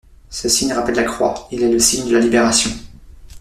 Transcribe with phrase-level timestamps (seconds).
[0.31, 2.71] Ce signe rappelle la Croix, il est le signe de la libération.